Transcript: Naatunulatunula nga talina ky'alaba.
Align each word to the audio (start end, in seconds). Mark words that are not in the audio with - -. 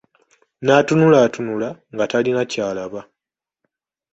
Naatunulatunula 0.65 1.69
nga 1.93 2.05
talina 2.11 2.43
ky'alaba. 2.51 3.01